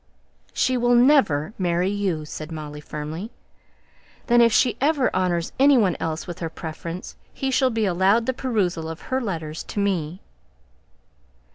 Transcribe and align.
"She 0.51 0.77
will 0.77 0.95
never 0.95 1.53
marry 1.59 1.91
you," 1.91 2.25
said 2.25 2.51
Molly, 2.51 2.81
firmly. 2.81 3.29
"Then 4.25 4.41
if 4.41 4.51
she 4.51 4.75
ever 4.81 5.13
honours 5.15 5.51
any 5.59 5.77
one 5.77 5.95
else 5.99 6.25
with 6.25 6.39
her 6.39 6.49
preference, 6.49 7.15
he 7.31 7.51
shall 7.51 7.69
be 7.69 7.85
allowed 7.85 8.25
the 8.25 8.33
perusal 8.33 8.89
of 8.89 8.99
her 9.13 9.21
letters 9.21 9.61
to 9.65 9.79
me." 9.79 10.21